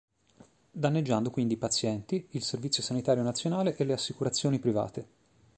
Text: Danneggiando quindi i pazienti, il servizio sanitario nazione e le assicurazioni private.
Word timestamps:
Danneggiando 0.71 1.29
quindi 1.29 1.53
i 1.53 1.57
pazienti, 1.57 2.25
il 2.31 2.41
servizio 2.41 2.81
sanitario 2.81 3.21
nazione 3.21 3.75
e 3.75 3.83
le 3.85 3.93
assicurazioni 3.93 4.57
private. 4.57 5.07